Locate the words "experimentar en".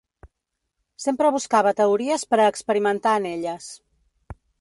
2.53-3.29